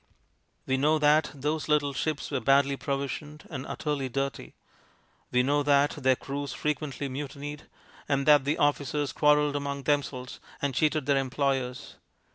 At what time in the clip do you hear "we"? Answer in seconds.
0.65-0.77, 5.31-5.43